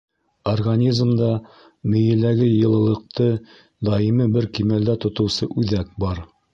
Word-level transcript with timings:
Организмда 0.51 1.27
мейеләге 1.95 2.49
йылылыҡты 2.55 3.29
даими 3.93 4.31
бер 4.39 4.53
кимәлдә 4.59 5.01
тотоусы 5.07 5.55
үҙәк 5.63 5.99
бар. 6.07 6.29